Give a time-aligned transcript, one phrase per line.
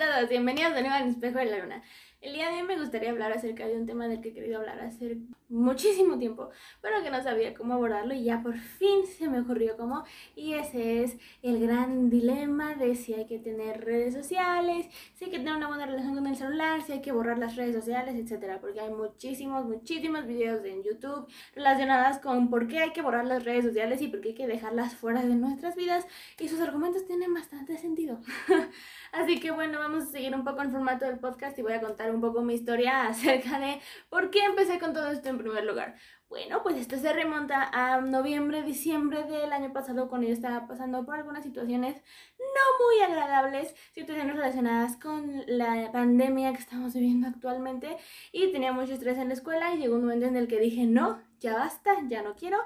[0.00, 1.82] todos, bienvenidos de nuevo al espejo de la luna.
[2.20, 4.58] El día de hoy me gustaría hablar acerca de un tema del que he querido
[4.58, 5.16] hablar hace
[5.48, 6.50] muchísimo tiempo,
[6.82, 10.04] pero que no sabía cómo abordarlo y ya por fin se me ocurrió cómo.
[10.36, 15.30] Y ese es el gran dilema de si hay que tener redes sociales, si hay
[15.30, 18.14] que tener una buena relación con el celular, si hay que borrar las redes sociales,
[18.14, 18.58] etc.
[18.60, 23.44] Porque hay muchísimos, muchísimos videos en YouTube relacionados con por qué hay que borrar las
[23.44, 26.06] redes sociales y por qué hay que dejarlas fuera de nuestras vidas.
[26.38, 28.20] Y sus argumentos tienen bastante sentido.
[29.12, 31.80] Así que bueno, vamos a seguir un poco el formato del podcast y voy a
[31.80, 35.64] contar un poco mi historia acerca de por qué empecé con todo esto en primer
[35.64, 35.96] lugar.
[36.30, 41.04] Bueno, pues esto se remonta a noviembre, diciembre del año pasado cuando yo estaba pasando
[41.04, 42.00] por algunas situaciones
[42.38, 47.96] no muy agradables, situaciones relacionadas con la pandemia que estamos viviendo actualmente
[48.30, 50.86] y tenía mucho estrés en la escuela y llegó un momento en el que dije
[50.86, 52.58] no, ya basta, ya no quiero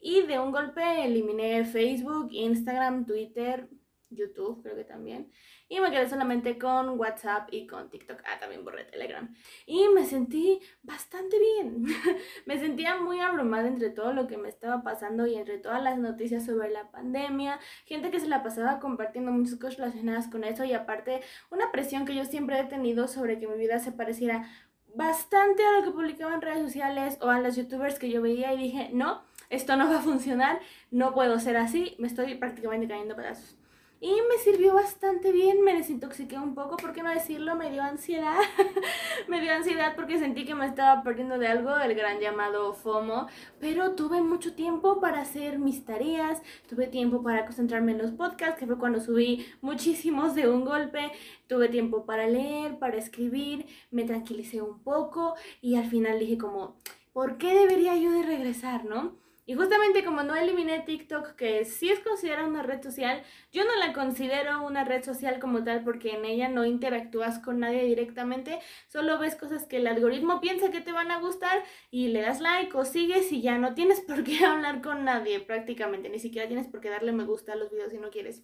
[0.00, 3.68] y de un golpe eliminé Facebook, Instagram, Twitter,
[4.14, 5.30] YouTube creo que también.
[5.68, 8.20] Y me quedé solamente con WhatsApp y con TikTok.
[8.26, 9.34] Ah, también borré Telegram.
[9.66, 11.86] Y me sentí bastante bien.
[12.46, 15.98] me sentía muy abrumada entre todo lo que me estaba pasando y entre todas las
[15.98, 17.58] noticias sobre la pandemia.
[17.86, 20.64] Gente que se la pasaba compartiendo muchas cosas relacionadas con eso.
[20.64, 24.46] Y aparte, una presión que yo siempre he tenido sobre que mi vida se pareciera
[24.94, 28.52] bastante a lo que publicaba en redes sociales o a los youtubers que yo veía
[28.52, 30.60] y dije, no, esto no va a funcionar,
[30.90, 33.56] no puedo ser así, me estoy prácticamente cayendo pedazos.
[34.04, 37.54] Y me sirvió bastante bien, me desintoxiqué un poco, ¿por qué no decirlo?
[37.54, 38.36] Me dio ansiedad.
[39.28, 43.28] me dio ansiedad porque sentí que me estaba perdiendo de algo, el gran llamado FOMO.
[43.60, 48.58] Pero tuve mucho tiempo para hacer mis tareas, tuve tiempo para concentrarme en los podcasts,
[48.58, 51.12] que fue cuando subí muchísimos de un golpe.
[51.46, 56.74] Tuve tiempo para leer, para escribir, me tranquilicé un poco y al final dije como,
[57.12, 59.21] ¿por qué debería yo de regresar, no?
[59.44, 63.74] Y justamente como no eliminé TikTok, que sí es considerada una red social, yo no
[63.76, 68.60] la considero una red social como tal porque en ella no interactúas con nadie directamente,
[68.86, 72.40] solo ves cosas que el algoritmo piensa que te van a gustar y le das
[72.40, 76.46] like o sigues y ya no tienes por qué hablar con nadie prácticamente, ni siquiera
[76.46, 78.42] tienes por qué darle me gusta a los videos si no quieres.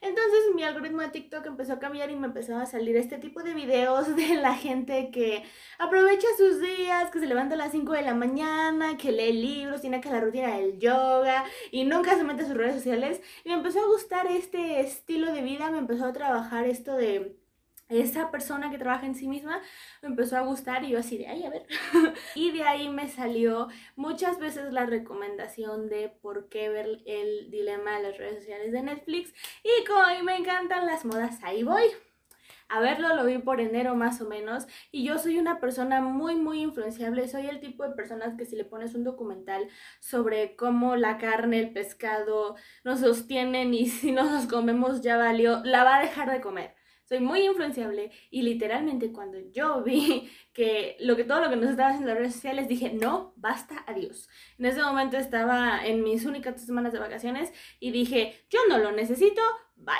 [0.00, 3.42] Entonces mi algoritmo de TikTok empezó a cambiar y me empezaron a salir este tipo
[3.42, 5.44] de videos de la gente que
[5.78, 9.80] aprovecha sus días, que se levanta a las 5 de la mañana, que lee libros,
[9.80, 13.20] tiene que la rutina del yoga y nunca se mete a sus redes sociales.
[13.44, 17.37] Y me empezó a gustar este estilo de vida, me empezó a trabajar esto de
[17.88, 19.60] esa persona que trabaja en sí misma
[20.02, 21.66] me empezó a gustar y yo así de ahí a ver
[22.34, 27.96] y de ahí me salió muchas veces la recomendación de por qué ver el dilema
[27.96, 29.32] de las redes sociales de Netflix.
[29.62, 31.84] Y como a mí me encantan las modas ahí voy.
[32.70, 34.66] A verlo lo vi por enero más o menos.
[34.92, 38.56] Y yo soy una persona muy muy influenciable, soy el tipo de personas que si
[38.56, 39.68] le pones un documental
[40.00, 45.62] sobre cómo la carne, el pescado nos sostienen y si no nos comemos ya valió,
[45.64, 46.77] la va a dejar de comer
[47.08, 51.70] soy muy influenciable y literalmente cuando yo vi que lo que todo lo que nos
[51.70, 54.28] estaba haciendo en las redes sociales dije, no, basta, adiós.
[54.58, 58.92] En ese momento estaba en mis únicas semanas de vacaciones y dije, yo no lo
[58.92, 59.40] necesito,
[59.76, 59.94] bye.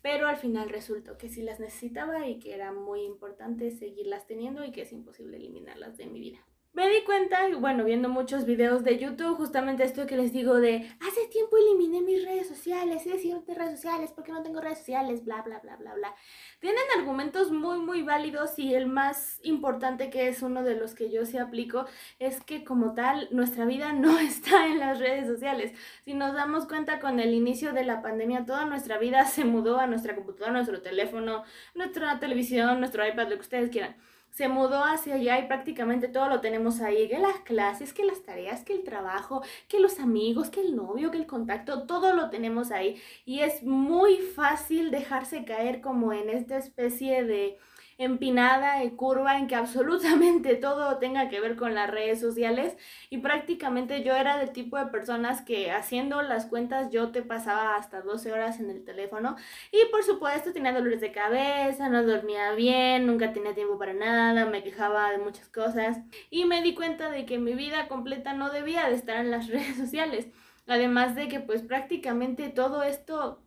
[0.00, 4.64] Pero al final resultó que sí las necesitaba y que era muy importante seguirlas teniendo
[4.64, 6.44] y que es imposible eliminarlas de mi vida.
[6.74, 10.90] Me di cuenta, bueno, viendo muchos videos de YouTube, justamente esto que les digo de
[11.00, 14.78] hace tiempo eliminé mis redes sociales, he decidido de redes sociales, porque no tengo redes
[14.78, 16.14] sociales, bla, bla, bla, bla, bla.
[16.60, 21.10] Tienen argumentos muy, muy válidos y el más importante que es uno de los que
[21.10, 21.84] yo sí aplico
[22.18, 25.78] es que como tal nuestra vida no está en las redes sociales.
[26.06, 29.78] Si nos damos cuenta con el inicio de la pandemia, toda nuestra vida se mudó
[29.78, 31.44] a nuestra computadora, nuestro teléfono,
[31.74, 33.94] nuestra televisión, nuestro iPad, lo que ustedes quieran
[34.32, 38.22] se mudó hacia allá y prácticamente todo lo tenemos ahí, que las clases, que las
[38.22, 42.30] tareas, que el trabajo, que los amigos, que el novio, que el contacto, todo lo
[42.30, 43.00] tenemos ahí.
[43.26, 47.58] Y es muy fácil dejarse caer como en esta especie de
[47.98, 52.76] empinada y curva en que absolutamente todo tenga que ver con las redes sociales.
[53.10, 57.76] Y prácticamente yo era del tipo de personas que haciendo las cuentas yo te pasaba
[57.76, 59.36] hasta 12 horas en el teléfono.
[59.70, 64.46] Y por supuesto tenía dolores de cabeza, no dormía bien, nunca tenía tiempo para nada,
[64.46, 65.98] me quejaba de muchas cosas.
[66.30, 69.48] Y me di cuenta de que mi vida completa no debía de estar en las
[69.48, 70.28] redes sociales.
[70.66, 73.42] Además de que pues prácticamente todo esto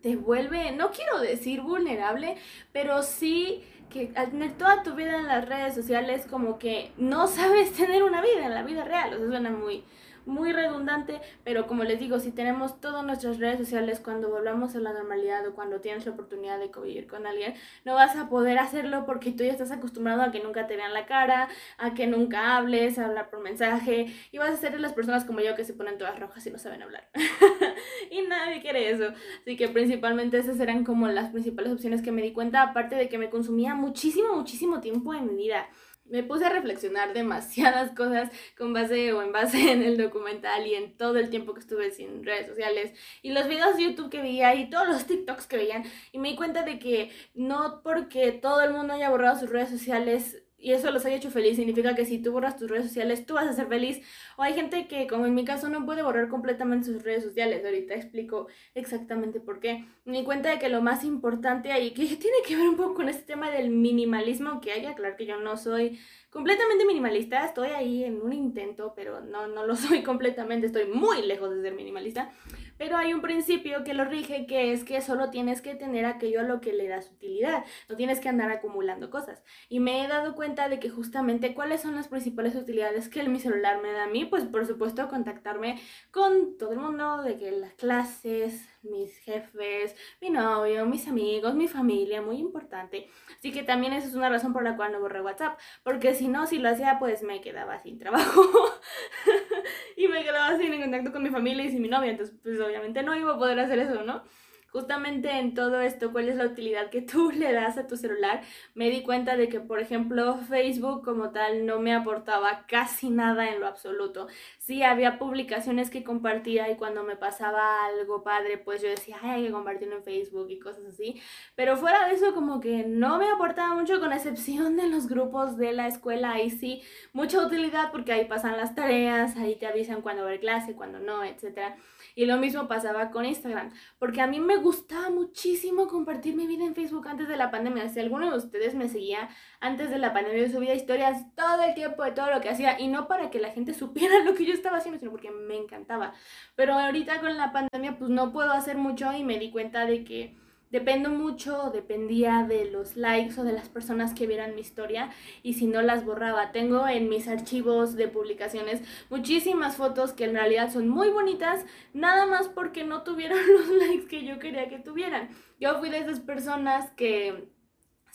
[0.00, 2.36] te vuelve, no quiero decir vulnerable,
[2.72, 7.26] pero sí que al tener toda tu vida en las redes sociales como que no
[7.26, 9.84] sabes tener una vida en la vida real, o sea, suena muy
[10.28, 14.80] muy redundante, pero como les digo, si tenemos todas nuestras redes sociales cuando volvamos a
[14.80, 17.54] la normalidad o cuando tienes la oportunidad de convivir con alguien,
[17.84, 20.92] no vas a poder hacerlo porque tú ya estás acostumbrado a que nunca te vean
[20.92, 21.48] la cara,
[21.78, 25.24] a que nunca hables, a hablar por mensaje, y vas a ser de las personas
[25.24, 27.08] como yo que se ponen todas rojas y no saben hablar.
[28.10, 29.12] y nadie quiere eso.
[29.40, 33.08] Así que principalmente esas eran como las principales opciones que me di cuenta, aparte de
[33.08, 35.68] que me consumía muchísimo, muchísimo tiempo en mi vida
[36.10, 40.74] me puse a reflexionar demasiadas cosas con base o en base en el documental y
[40.74, 44.22] en todo el tiempo que estuve sin redes sociales y los videos de YouTube que
[44.22, 45.84] veía y todos los TikToks que veían.
[46.12, 49.70] Y me di cuenta de que no porque todo el mundo haya borrado sus redes
[49.70, 53.24] sociales y eso los haya hecho feliz, significa que si tú borras tus redes sociales,
[53.24, 54.00] tú vas a ser feliz.
[54.36, 57.64] O hay gente que, como en mi caso, no puede borrar completamente sus redes sociales.
[57.64, 59.84] Ahorita explico exactamente por qué.
[60.04, 63.08] Me cuenta de que lo más importante ahí, que tiene que ver un poco con
[63.08, 66.00] este tema del minimalismo, que hay aclarar que yo no soy
[66.30, 71.22] completamente minimalista, estoy ahí en un intento, pero no, no lo soy completamente, estoy muy
[71.22, 72.30] lejos de ser minimalista.
[72.76, 76.40] Pero hay un principio que lo rige, que es que solo tienes que tener aquello
[76.40, 79.42] a lo que le das utilidad, no tienes que andar acumulando cosas.
[79.68, 83.40] Y me he dado cuenta de que justamente cuáles son las principales utilidades que mi
[83.40, 85.80] celular me da a mí, pues por supuesto contactarme
[86.12, 91.66] con todo el mundo, de que las clases, mis jefes, mi novio, mis amigos, mi
[91.66, 93.10] familia, muy importante.
[93.36, 96.28] Así que también esa es una razón por la cual no borré WhatsApp, porque si
[96.28, 98.42] no, si lo hacía, pues me quedaba sin trabajo
[99.96, 103.02] y me quedaba sin contacto con mi familia y sin mi novia, entonces pues obviamente
[103.02, 104.22] no iba a poder hacer eso, ¿no?
[104.70, 108.42] justamente en todo esto, cuál es la utilidad que tú le das a tu celular,
[108.74, 113.48] me di cuenta de que, por ejemplo, Facebook como tal no me aportaba casi nada
[113.50, 114.28] en lo absoluto.
[114.68, 119.30] Sí, había publicaciones que compartía y cuando me pasaba algo padre, pues yo decía, Ay,
[119.30, 121.18] hay que compartirlo en Facebook y cosas así.
[121.54, 125.56] Pero fuera de eso, como que no me aportaba mucho, con excepción de los grupos
[125.56, 126.32] de la escuela.
[126.32, 126.82] Ahí sí,
[127.14, 131.24] mucha utilidad porque ahí pasan las tareas, ahí te avisan cuando haber clase, cuando no,
[131.24, 131.78] etcétera.
[132.14, 136.64] Y lo mismo pasaba con Instagram, porque a mí me gustaba muchísimo compartir mi vida
[136.64, 137.88] en Facebook antes de la pandemia.
[137.88, 139.30] Si alguno de ustedes me seguía
[139.60, 142.78] antes de la pandemia, yo subía historias todo el tiempo de todo lo que hacía
[142.78, 145.56] y no para que la gente supiera lo que yo estaba haciendo, sino porque me
[145.56, 146.12] encantaba.
[146.54, 150.04] Pero ahorita con la pandemia pues no puedo hacer mucho y me di cuenta de
[150.04, 150.36] que
[150.70, 155.10] Dependo mucho, dependía de los likes o de las personas que vieran mi historia
[155.42, 156.52] y si no las borraba.
[156.52, 161.64] Tengo en mis archivos de publicaciones muchísimas fotos que en realidad son muy bonitas,
[161.94, 165.30] nada más porque no tuvieron los likes que yo quería que tuvieran.
[165.58, 167.48] Yo fui de esas personas que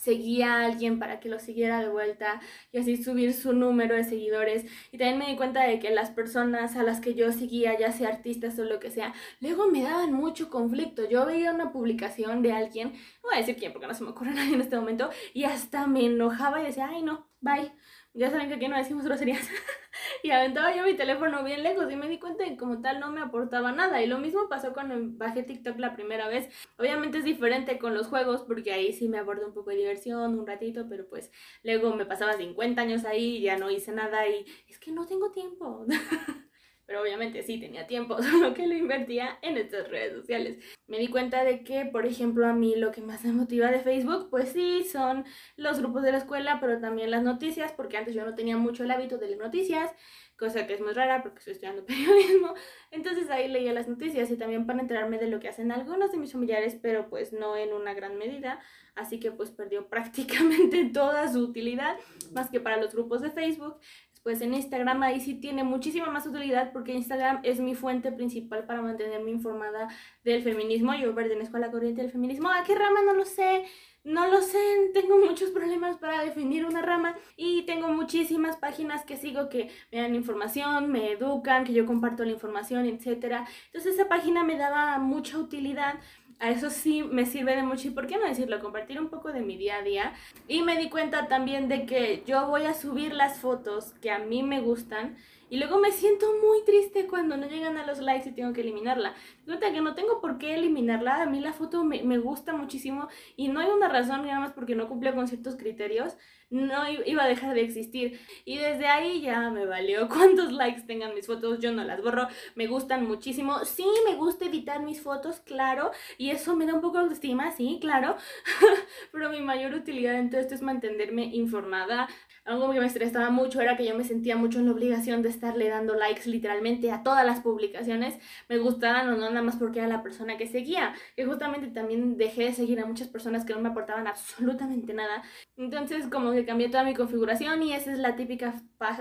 [0.04, 2.40] seguía a alguien para que lo siguiera de vuelta
[2.72, 4.64] y así subir su número de seguidores.
[4.92, 7.90] Y también me di cuenta de que las personas a las que yo seguía, ya
[7.92, 11.08] sea artistas o lo que sea, luego me daban mucho conflicto.
[11.08, 14.10] Yo veía una publicación de alguien, no voy a decir quién porque no se me
[14.10, 17.72] ocurre nadie en este momento, y hasta me enojaba y decía, ay no, bye.
[18.14, 19.48] Ya saben que aquí no decimos groserías.
[20.22, 23.10] y aventaba yo mi teléfono bien lejos y me di cuenta que como tal no
[23.10, 24.00] me aportaba nada.
[24.02, 26.48] Y lo mismo pasó cuando bajé TikTok la primera vez.
[26.78, 30.38] Obviamente es diferente con los juegos porque ahí sí me abordé un poco de diversión,
[30.38, 31.32] un ratito, pero pues
[31.64, 35.06] luego me pasaba 50 años ahí y ya no hice nada y es que no
[35.06, 35.84] tengo tiempo.
[36.86, 40.58] pero obviamente sí tenía tiempo, solo que lo invertía en estas redes sociales.
[40.86, 43.80] Me di cuenta de que, por ejemplo, a mí lo que más me motiva de
[43.80, 45.24] Facebook, pues sí, son
[45.56, 48.84] los grupos de la escuela, pero también las noticias, porque antes yo no tenía mucho
[48.84, 49.90] el hábito de leer noticias,
[50.38, 52.54] cosa que es muy rara porque estoy estudiando periodismo.
[52.90, 56.18] Entonces ahí leía las noticias y también para enterarme de lo que hacen algunos de
[56.18, 58.60] mis familiares, pero pues no en una gran medida.
[58.94, 61.96] Así que pues perdió prácticamente toda su utilidad,
[62.32, 63.78] más que para los grupos de Facebook
[64.24, 68.64] pues en Instagram ahí sí tiene muchísima más utilidad porque Instagram es mi fuente principal
[68.64, 69.88] para mantenerme informada
[70.24, 70.94] del feminismo.
[70.94, 72.50] Yo pertenezco a la corriente del feminismo.
[72.50, 73.02] ¿A qué rama?
[73.04, 73.64] No lo sé.
[74.04, 74.58] No lo sé,
[74.92, 79.98] tengo muchos problemas para definir una rama y tengo muchísimas páginas que sigo que me
[79.98, 83.46] dan información, me educan, que yo comparto la información, etc.
[83.66, 85.94] Entonces esa página me daba mucha utilidad
[86.38, 89.32] a eso sí me sirve de mucho y por qué no decirlo, compartir un poco
[89.32, 90.12] de mi día a día.
[90.48, 94.18] Y me di cuenta también de que yo voy a subir las fotos que a
[94.18, 95.16] mí me gustan
[95.50, 98.62] y luego me siento muy triste cuando no llegan a los likes y tengo que
[98.62, 99.14] eliminarla.
[99.44, 103.08] Cuenta que no tengo por qué eliminarla, a mí la foto me, me gusta muchísimo
[103.36, 106.16] y no hay una razón nada más porque no cumple con ciertos criterios
[106.54, 108.20] no iba a dejar de existir.
[108.44, 112.28] Y desde ahí ya me valió cuántos likes tengan mis fotos, yo no las borro,
[112.54, 113.64] me gustan muchísimo.
[113.64, 117.50] Sí, me gusta editar mis fotos, claro, y eso me da un poco de autoestima,
[117.50, 118.16] sí, claro,
[119.12, 122.08] pero mi mayor utilidad en todo esto es mantenerme informada.
[122.44, 125.30] Algo que me estresaba mucho era que yo me sentía mucho en la obligación de
[125.30, 128.18] estarle dando likes literalmente a todas las publicaciones,
[128.48, 132.16] me gustaban o no, nada más porque era la persona que seguía, que justamente también
[132.16, 135.22] dejé de seguir a muchas personas que no me aportaban absolutamente nada.
[135.56, 138.54] Entonces como que cambié toda mi configuración y esa es la típica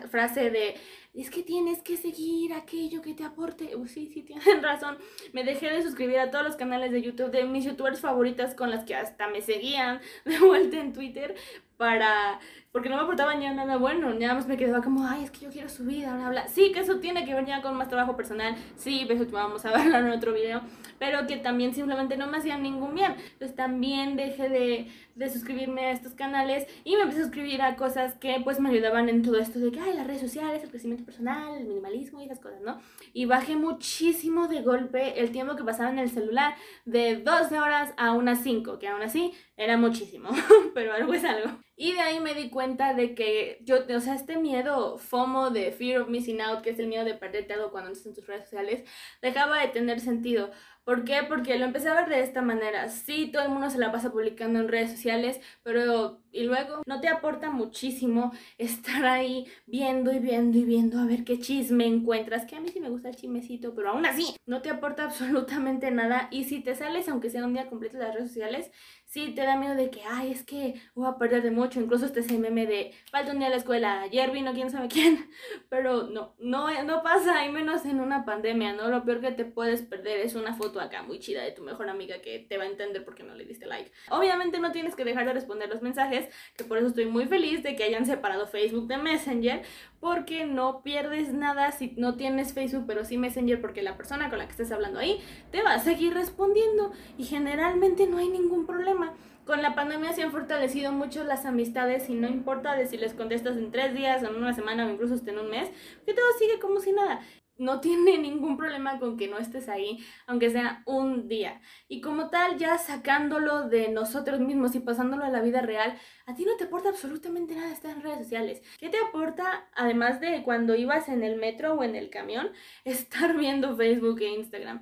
[0.09, 0.75] frase de
[1.13, 3.75] es que tienes que seguir aquello que te aporte.
[3.75, 4.97] Uh, sí, sí, tienen razón.
[5.31, 8.71] Me dejé de suscribir a todos los canales de YouTube de mis youtubers favoritas con
[8.71, 11.35] las que hasta me seguían de vuelta en Twitter
[11.77, 12.39] para
[12.73, 15.41] porque no me aportaban ya nada bueno, nada más me quedaba como, ay, es que
[15.41, 16.47] yo quiero subir, bla, bla.
[16.47, 19.71] Sí, que eso tiene que ver ya con más trabajo personal, sí, eso vamos a
[19.77, 20.61] verlo en otro video,
[20.97, 23.13] pero que también simplemente no me hacían ningún bien.
[23.33, 27.75] Entonces también dejé de, de suscribirme a estos canales y me empecé a suscribir a
[27.75, 30.71] cosas que pues me ayudaban en todo esto de que, ay, las redes sociales, el
[31.05, 32.79] personal, el minimalismo y esas cosas, ¿no?
[33.13, 36.55] Y bajé muchísimo de golpe el tiempo que pasaba en el celular
[36.85, 40.29] de 12 horas a unas 5, que aún así era muchísimo,
[40.73, 41.51] pero algo es algo.
[41.75, 45.71] Y de ahí me di cuenta de que yo, o sea, este miedo FOMO de
[45.71, 48.27] Fear of Missing Out, que es el miedo de perderte algo cuando estás en tus
[48.27, 48.83] redes sociales,
[49.21, 50.51] dejaba de tener sentido.
[50.83, 51.21] ¿Por qué?
[51.27, 52.89] Porque lo empecé a ver de esta manera.
[52.89, 56.99] Sí, todo el mundo se la pasa publicando en redes sociales, pero y luego no
[56.99, 62.45] te aporta muchísimo estar ahí viendo y viendo y viendo a ver qué chisme encuentras,
[62.45, 65.89] que a mí sí me gusta el chismecito, pero aún así no te aporta absolutamente
[65.91, 68.71] nada y si te sales, aunque sea un día completo de las redes sociales,
[69.13, 72.07] sí te da miedo de que, ay, es que voy a perder de mucho, incluso
[72.07, 75.29] este meme de falta un día a la escuela, ayer vino quién sabe quién,
[75.69, 78.89] pero no, no, no pasa, y menos en una pandemia, ¿no?
[78.89, 81.89] Lo peor que te puedes perder es una foto acá muy chida de tu mejor
[81.89, 83.91] amiga que te va a entender porque no le diste like.
[84.09, 86.27] Obviamente no tienes que dejar de responder los mensajes,
[86.57, 89.61] que por eso estoy muy feliz de que hayan separado Facebook de Messenger,
[89.99, 94.39] porque no pierdes nada si no tienes Facebook, pero sí Messenger, porque la persona con
[94.39, 98.65] la que estés hablando ahí te va a seguir respondiendo y generalmente no hay ningún
[98.65, 99.02] problema.
[99.45, 103.13] Con la pandemia se han fortalecido mucho las amistades y no importa de si les
[103.13, 105.69] contestas en tres días, en una semana o incluso hasta en un mes,
[106.05, 107.21] que todo sigue como si nada
[107.57, 111.61] no tiene ningún problema con que no estés ahí, aunque sea un día.
[111.87, 116.35] Y como tal, ya sacándolo de nosotros mismos y pasándolo a la vida real, a
[116.35, 118.61] ti no te aporta absolutamente nada estar en redes sociales.
[118.79, 122.51] ¿Qué te aporta, además de cuando ibas en el metro o en el camión,
[122.85, 124.81] estar viendo Facebook e Instagram?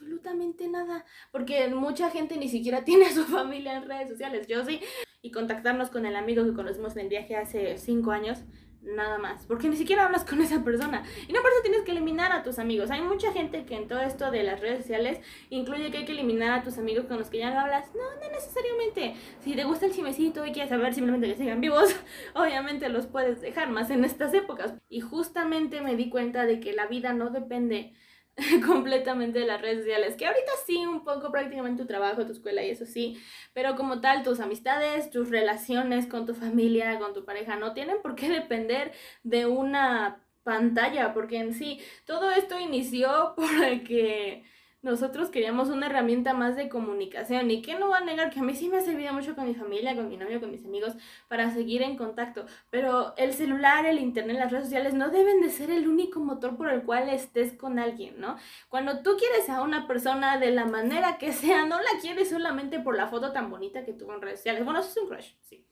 [0.00, 4.46] Absolutamente nada, porque mucha gente ni siquiera tiene a su familia en redes sociales.
[4.46, 4.80] Yo sí.
[5.22, 8.38] Y contactarnos con el amigo que conocimos en el viaje hace cinco años
[8.82, 11.04] nada más, porque ni siquiera hablas con esa persona.
[11.28, 12.90] Y no por eso tienes que eliminar a tus amigos.
[12.90, 16.12] Hay mucha gente que en todo esto de las redes sociales incluye que hay que
[16.12, 17.90] eliminar a tus amigos con los que ya no hablas.
[17.94, 19.16] No, no necesariamente.
[19.40, 21.94] Si te gusta el chimecito y quieres saber simplemente que sigan vivos,
[22.34, 24.72] obviamente los puedes dejar más en estas épocas.
[24.88, 27.92] Y justamente me di cuenta de que la vida no depende
[28.66, 32.62] completamente de las redes sociales, que ahorita sí, un poco prácticamente tu trabajo, tu escuela
[32.62, 33.20] y eso sí,
[33.52, 38.00] pero como tal, tus amistades, tus relaciones con tu familia, con tu pareja, no tienen
[38.02, 38.92] por qué depender
[39.22, 44.44] de una pantalla, porque en sí, todo esto inició porque
[44.82, 47.50] nosotros queríamos una herramienta más de comunicación.
[47.50, 49.46] ¿Y que no va a negar que a mí sí me ha servido mucho con
[49.46, 50.94] mi familia, con mi novio, con mis amigos,
[51.28, 52.46] para seguir en contacto?
[52.70, 56.56] Pero el celular, el internet, las redes sociales no deben de ser el único motor
[56.56, 58.36] por el cual estés con alguien, ¿no?
[58.68, 62.80] Cuando tú quieres a una persona de la manera que sea, no la quieres solamente
[62.80, 64.64] por la foto tan bonita que tuvo en redes sociales.
[64.64, 65.69] Bueno, eso es un crush, sí.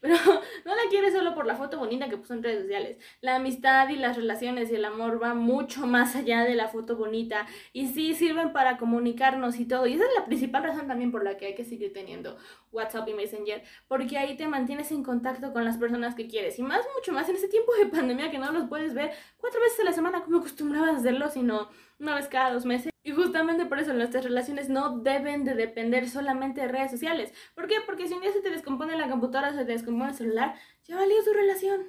[0.00, 0.14] Pero
[0.64, 2.98] no la quieres solo por la foto bonita que puso en redes sociales.
[3.20, 6.96] La amistad y las relaciones y el amor va mucho más allá de la foto
[6.96, 7.46] bonita.
[7.72, 9.86] Y sí sirven para comunicarnos y todo.
[9.86, 12.36] Y esa es la principal razón también por la que hay que seguir teniendo
[12.72, 13.62] WhatsApp y Messenger.
[13.88, 16.58] Porque ahí te mantienes en contacto con las personas que quieres.
[16.58, 19.60] Y más, mucho más en ese tiempo de pandemia que no los puedes ver cuatro
[19.60, 22.92] veces a la semana como acostumbrabas a hacerlo, sino una vez cada dos meses.
[23.08, 27.32] Y justamente por eso nuestras relaciones no deben de depender solamente de redes sociales.
[27.54, 27.76] ¿Por qué?
[27.86, 30.96] Porque si un día se te descompone la computadora, se te descompone el celular, ya
[30.96, 31.86] valió tu relación.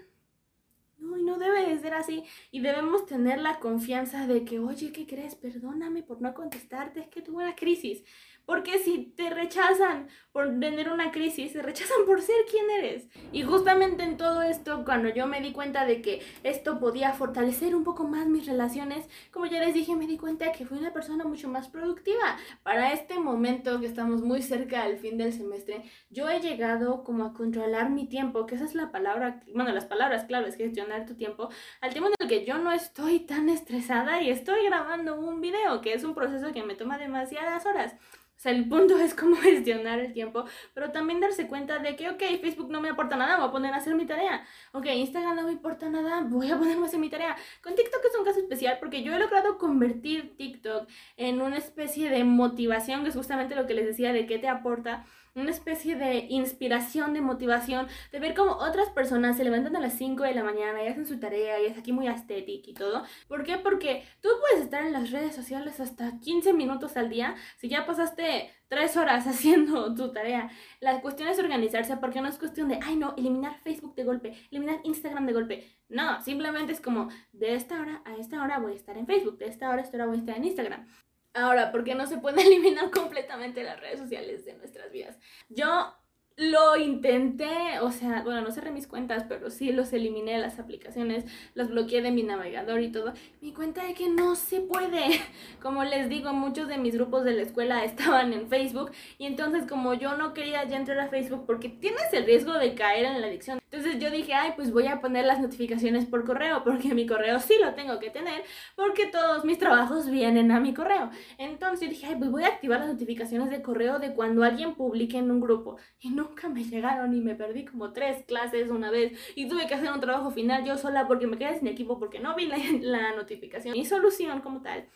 [0.98, 2.24] No, y no debe de ser así.
[2.52, 5.36] Y debemos tener la confianza de que, oye, ¿qué crees?
[5.36, 8.02] Perdóname por no contestarte, es que tuve una crisis.
[8.50, 13.08] Porque si te rechazan por tener una crisis, se rechazan por ser quien eres.
[13.32, 17.76] Y justamente en todo esto, cuando yo me di cuenta de que esto podía fortalecer
[17.76, 20.94] un poco más mis relaciones, como ya les dije, me di cuenta que fui una
[20.94, 22.38] persona mucho más productiva.
[22.64, 27.26] Para este momento que estamos muy cerca del fin del semestre, yo he llegado como
[27.26, 31.14] a controlar mi tiempo, que esa es la palabra, bueno, las palabras claves, gestionar tu
[31.14, 31.50] tiempo,
[31.82, 35.82] al tiempo en el que yo no estoy tan estresada y estoy grabando un video,
[35.82, 37.96] que es un proceso que me toma demasiadas horas.
[38.40, 42.10] O sea, el punto es cómo gestionar el tiempo, pero también darse cuenta de que,
[42.10, 44.46] ok, Facebook no me aporta nada, voy a poner a hacer mi tarea.
[44.72, 47.36] Ok, Instagram no me importa nada, voy a ponerme a hacer mi tarea.
[47.62, 52.10] Con TikTok es un caso especial porque yo he logrado convertir TikTok en una especie
[52.10, 55.06] de motivación, que es justamente lo que les decía de qué te aporta
[55.36, 59.94] una especie de inspiración, de motivación, de ver cómo otras personas se levantan a las
[59.94, 63.04] 5 de la mañana y hacen su tarea y es aquí muy estético y todo.
[63.28, 63.58] ¿Por qué?
[63.58, 67.86] Porque tú puedes estar en las redes sociales hasta 15 minutos al día si ya
[67.86, 70.50] pasaste 3 horas haciendo tu tarea.
[70.80, 74.34] La cuestión es organizarse porque no es cuestión de, ay no, eliminar Facebook de golpe,
[74.52, 75.80] eliminar Instagram de golpe.
[75.90, 79.38] No, simplemente es como, de esta hora a esta hora voy a estar en Facebook,
[79.38, 80.88] de esta hora a esta hora voy a estar en Instagram.
[81.34, 85.18] Ahora, ¿por qué no se puede eliminar completamente las redes sociales de nuestras vidas?
[85.50, 85.94] Yo
[86.40, 91.26] lo intenté, o sea, bueno, no cerré mis cuentas, pero sí los eliminé las aplicaciones,
[91.54, 93.12] los bloqueé de mi navegador y todo.
[93.42, 95.20] Me cuenta de que no se puede.
[95.62, 99.66] Como les digo, muchos de mis grupos de la escuela estaban en Facebook y entonces
[99.68, 103.20] como yo no quería ya entrar a Facebook porque tienes el riesgo de caer en
[103.20, 103.59] la adicción.
[103.72, 107.40] Entonces yo dije, ay, pues voy a poner las notificaciones por correo, porque mi correo
[107.40, 108.44] sí lo tengo que tener,
[108.76, 111.12] porque todos mis trabajos vienen a mi correo.
[111.38, 115.18] Entonces dije, ay, pues voy a activar las notificaciones de correo de cuando alguien publique
[115.18, 115.78] en un grupo.
[116.00, 119.76] Y nunca me llegaron y me perdí como tres clases una vez y tuve que
[119.76, 122.58] hacer un trabajo final yo sola porque me quedé sin equipo porque no vi la,
[122.82, 123.74] la notificación.
[123.74, 124.88] Mi solución como tal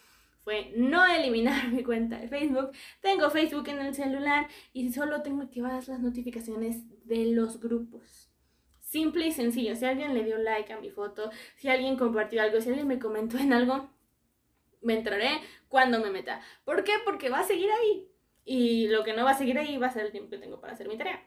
[0.44, 2.72] fue no eliminar mi cuenta de Facebook.
[3.02, 8.23] Tengo Facebook en el celular y solo tengo activadas las notificaciones de los grupos.
[8.94, 9.76] Simple y sencillo.
[9.76, 13.00] Si alguien le dio like a mi foto, si alguien compartió algo, si alguien me
[13.00, 13.90] comentó en algo,
[14.84, 16.42] me entraré cuando me meta.
[16.64, 16.92] ¿Por qué?
[17.04, 18.08] Porque va a seguir ahí.
[18.46, 20.62] Y lo que no va a seguir ahí va a ser el tiempo que tengo
[20.62, 21.20] para hacer mi tarea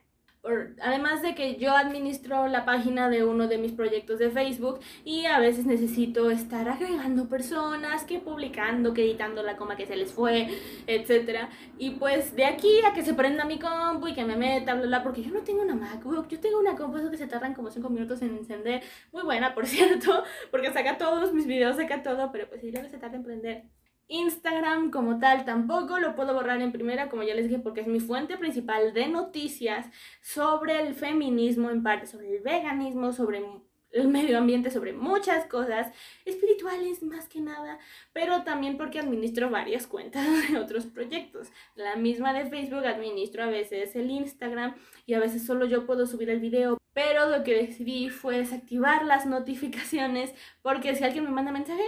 [0.81, 5.27] además de que yo administro la página de uno de mis proyectos de Facebook y
[5.27, 10.13] a veces necesito estar agregando personas, que publicando, que editando la coma que se les
[10.13, 10.49] fue,
[10.87, 11.49] etc.
[11.79, 14.87] Y pues de aquí a que se prenda mi compu y que me meta, bla,
[14.87, 17.71] bla, porque yo no tengo una MacBook, yo tengo una compu que se tardan como
[17.71, 22.31] 5 minutos en encender, muy buena por cierto, porque saca todos mis videos, saca todo,
[22.33, 23.65] pero pues si luego se tarda en prender.
[24.09, 27.87] Instagram como tal tampoco lo puedo borrar en primera, como ya les dije, porque es
[27.87, 29.87] mi fuente principal de noticias
[30.21, 33.45] sobre el feminismo, en parte sobre el veganismo, sobre
[33.93, 35.91] el medio ambiente, sobre muchas cosas
[36.25, 37.79] espirituales más que nada,
[38.13, 41.49] pero también porque administro varias cuentas de otros proyectos.
[41.75, 44.75] La misma de Facebook administro a veces el Instagram
[45.07, 49.05] y a veces solo yo puedo subir el video, pero lo que decidí fue desactivar
[49.05, 51.83] las notificaciones porque si alguien me manda mensaje,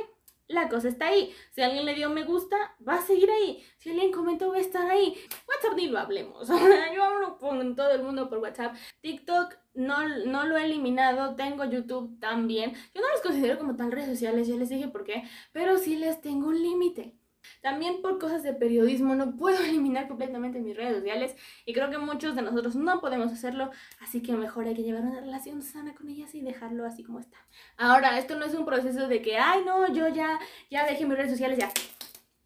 [0.49, 1.35] la cosa está ahí.
[1.51, 3.63] Si alguien le dio me gusta, va a seguir ahí.
[3.79, 5.15] Si alguien comentó, va a estar ahí.
[5.47, 6.49] WhatsApp ni lo hablemos.
[6.95, 8.75] Yo hablo con todo el mundo por WhatsApp.
[9.03, 11.37] TikTok no, no lo he eliminado.
[11.37, 12.73] Tengo YouTube también.
[12.95, 15.23] Yo no los considero como tal redes sociales, ya les dije por qué.
[15.53, 17.18] Pero sí les tengo un límite.
[17.63, 21.99] También por cosas de periodismo no puedo eliminar completamente mis redes sociales y creo que
[21.99, 25.95] muchos de nosotros no podemos hacerlo, así que mejor hay que llevar una relación sana
[25.95, 27.39] con ellas y dejarlo así como está.
[27.77, 30.39] Ahora, esto no es un proceso de que, ay no, yo ya,
[30.71, 31.71] ya dejé mis redes sociales, ya.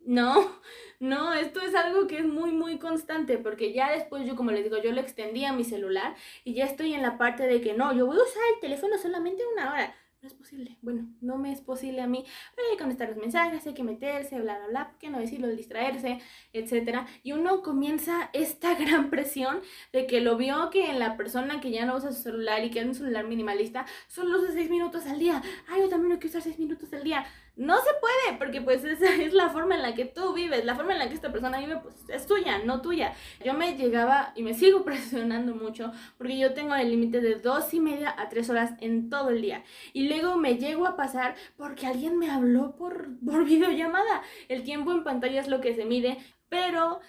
[0.05, 0.61] No,
[1.01, 4.64] no, esto es algo que es muy, muy constante, porque ya después yo, como les
[4.64, 6.14] digo, yo lo extendí a mi celular
[6.45, 8.99] y ya estoy en la parte de que no, yo voy a usar el teléfono
[8.99, 10.79] solamente una hora no es posible.
[10.83, 13.83] Bueno, no me es posible a mí, pero hay que contestar los mensajes, hay que
[13.83, 16.21] meterse, bla, bla, bla, que no decirlo, distraerse,
[16.53, 17.01] etc.
[17.25, 19.61] Y uno comienza esta gran presión
[19.93, 22.71] de que lo vio que en la persona que ya no usa su celular y
[22.71, 25.43] que es un celular minimalista, solo usa 6 minutos al día.
[25.69, 27.27] Ay, yo también no quiero usar 6 minutos al día.
[27.55, 30.75] No se puede, porque pues esa es la forma en la que tú vives, la
[30.75, 33.15] forma en la que esta persona vive, pues es tuya, no tuya.
[33.45, 37.73] Yo me llegaba y me sigo presionando mucho porque yo tengo el límite de dos
[37.75, 39.65] y media a tres horas en todo el día.
[39.93, 44.23] Y luego me llego a pasar porque alguien me habló por, por videollamada.
[44.49, 47.01] El tiempo en pantalla es lo que se mide, pero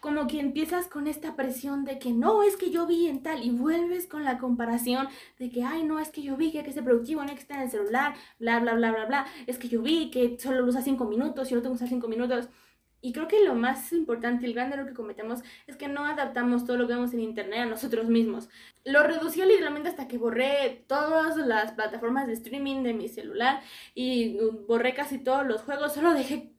[0.00, 3.44] como que empiezas con esta presión de que no, es que yo vi en tal
[3.44, 5.08] y vuelves con la comparación
[5.38, 7.56] de que, ay, no, es que yo vi que, que ese productivo no que está
[7.56, 10.66] en el celular, bla, bla, bla, bla, bla, es que yo vi que solo lo
[10.66, 12.48] usa cinco minutos y yo tengo que usar cinco minutos.
[13.02, 16.66] Y creo que lo más importante, el gran error que cometemos es que no adaptamos
[16.66, 18.50] todo lo que vemos en internet a nosotros mismos.
[18.84, 23.62] Lo reducí literalmente hasta que borré todas las plataformas de streaming de mi celular
[23.94, 26.52] y borré casi todos los juegos, solo dejé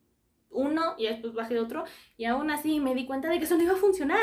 [0.51, 1.83] uno y después bajé otro
[2.17, 4.19] y aún así me di cuenta de que eso no iba a funcionar.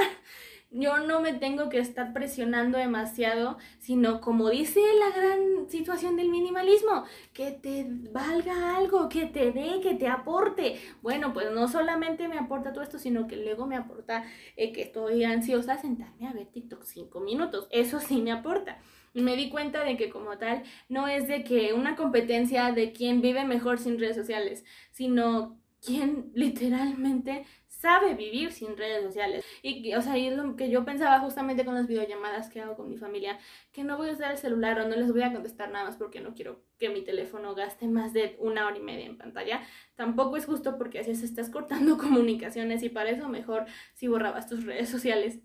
[0.71, 6.29] Yo no me tengo que estar presionando demasiado, sino como dice la gran situación del
[6.29, 10.79] minimalismo, que te valga algo, que te dé, que te aporte.
[11.01, 14.25] Bueno, pues no solamente me aporta todo esto, sino que luego me aporta
[14.57, 17.67] eh, que estoy ansiosa a sentarme a ver TikTok cinco minutos.
[17.71, 18.79] Eso sí me aporta.
[19.15, 23.23] Me di cuenta de que como tal no es de que una competencia de quién
[23.23, 29.45] vive mejor sin redes sociales, sino quien literalmente sabe vivir sin redes sociales.
[29.63, 32.89] Y, o sea, es lo que yo pensaba justamente con las videollamadas que hago con
[32.89, 33.39] mi familia,
[33.73, 35.97] que no voy a usar el celular o no les voy a contestar nada más
[35.97, 39.63] porque no quiero que mi teléfono gaste más de una hora y media en pantalla.
[39.95, 44.49] Tampoco es justo porque así se estás cortando comunicaciones y para eso mejor si borrabas
[44.49, 45.41] tus redes sociales.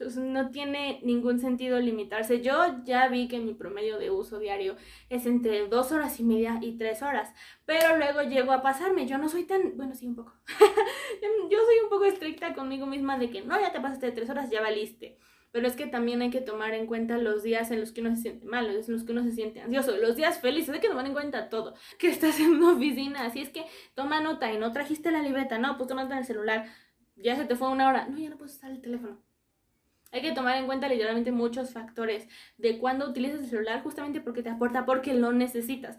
[0.00, 2.40] Entonces no tiene ningún sentido limitarse.
[2.40, 4.76] Yo ya vi que mi promedio de uso diario
[5.10, 7.34] es entre dos horas y media y tres horas,
[7.66, 9.06] pero luego llego a pasarme.
[9.06, 10.32] Yo no soy tan, bueno, sí, un poco.
[11.50, 14.30] Yo soy un poco estricta conmigo misma de que no, ya te pasaste de tres
[14.30, 15.18] horas, ya valiste.
[15.52, 18.16] Pero es que también hay que tomar en cuenta los días en los que uno
[18.16, 20.72] se siente mal, los días en los que uno se siente ansioso, los días felices,
[20.72, 21.74] hay que tomar en cuenta todo.
[21.98, 25.58] Que estás en una oficina, así es que toma nota y no trajiste la libreta,
[25.58, 26.64] no, pues nota en el celular,
[27.16, 29.20] ya se te fue una hora, no, ya no puedes usar el teléfono.
[30.12, 34.42] Hay que tomar en cuenta literalmente muchos factores de cuándo utilizas el celular justamente porque
[34.42, 35.98] te aporta, porque lo necesitas.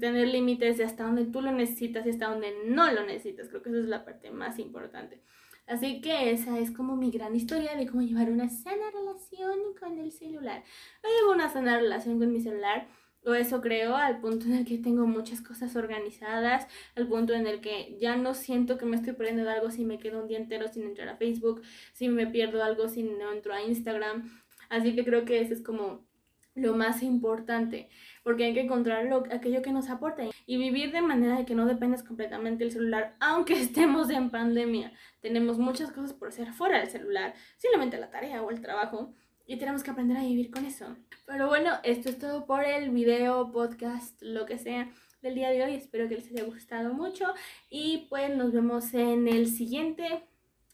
[0.00, 3.48] tener límites de hasta donde tú lo necesitas y hasta donde no lo necesitas.
[3.48, 5.20] Creo que esa es la parte más importante.
[5.66, 9.98] Así que esa es como mi gran historia de cómo llevar una sana relación con
[9.98, 10.64] el celular.
[11.02, 12.88] Yo llevo una sana relación con mi celular,
[13.24, 17.46] o eso creo, al punto en el que tengo muchas cosas organizadas, al punto en
[17.46, 20.28] el que ya no siento que me estoy perdiendo de algo si me quedo un
[20.28, 24.30] día entero sin entrar a Facebook, si me pierdo algo si no entro a Instagram.
[24.70, 26.06] Así que creo que eso es como
[26.54, 27.88] lo más importante,
[28.22, 31.54] porque hay que encontrar lo, aquello que nos aporte y vivir de manera de que
[31.54, 34.92] no dependas completamente del celular, aunque estemos en pandemia.
[35.20, 39.14] Tenemos muchas cosas por hacer fuera del celular, simplemente la tarea o el trabajo,
[39.46, 40.96] y tenemos que aprender a vivir con eso.
[41.26, 44.90] Pero bueno, esto es todo por el video, podcast, lo que sea
[45.22, 45.74] del día de hoy.
[45.74, 47.26] Espero que les haya gustado mucho
[47.68, 50.24] y pues nos vemos en el siguiente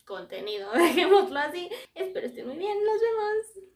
[0.04, 1.68] contenido, dejémoslo así.
[1.94, 3.75] Espero estén muy bien, nos vemos.